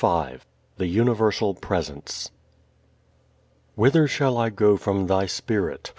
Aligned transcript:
_V 0.31 0.39
The 0.77 0.87
Universal 0.87 1.53
Presence 1.61 2.31
Whither 3.75 4.07
shall 4.07 4.35
I 4.35 4.49
go 4.49 4.75
from 4.75 5.05
thy 5.05 5.27
spirit? 5.27 5.89